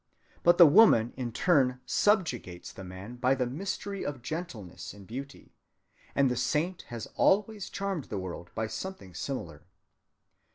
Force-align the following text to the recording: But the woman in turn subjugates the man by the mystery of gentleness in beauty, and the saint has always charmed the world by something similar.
But 0.41 0.57
the 0.57 0.65
woman 0.65 1.13
in 1.15 1.31
turn 1.31 1.79
subjugates 1.85 2.73
the 2.73 2.83
man 2.83 3.17
by 3.17 3.35
the 3.35 3.45
mystery 3.45 4.03
of 4.03 4.23
gentleness 4.23 4.95
in 4.95 5.05
beauty, 5.05 5.53
and 6.15 6.27
the 6.31 6.35
saint 6.35 6.81
has 6.87 7.05
always 7.17 7.69
charmed 7.69 8.05
the 8.05 8.17
world 8.17 8.49
by 8.55 8.65
something 8.65 9.13
similar. 9.13 9.61